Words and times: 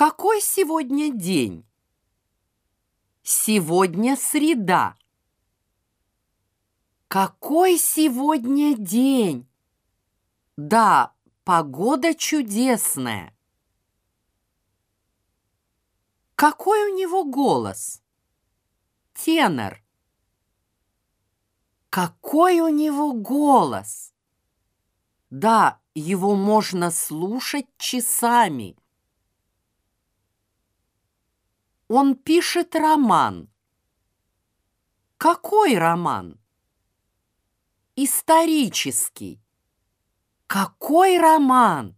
Какой 0.00 0.40
сегодня 0.40 1.12
день? 1.12 1.62
Сегодня 3.22 4.16
среда. 4.16 4.96
Какой 7.06 7.76
сегодня 7.76 8.74
день? 8.78 9.46
Да, 10.56 11.12
погода 11.44 12.14
чудесная. 12.14 13.36
Какой 16.34 16.90
у 16.90 16.96
него 16.96 17.24
голос? 17.24 18.02
Тенор. 19.12 19.84
Какой 21.90 22.60
у 22.60 22.68
него 22.68 23.12
голос? 23.12 24.14
Да, 25.28 25.78
его 25.92 26.34
можно 26.36 26.90
слушать 26.90 27.66
часами. 27.76 28.79
Он 31.92 32.14
пишет 32.14 32.76
роман. 32.76 33.50
Какой 35.16 35.76
роман? 35.76 36.38
Исторический. 37.96 39.42
Какой 40.46 41.18
роман? 41.18 41.96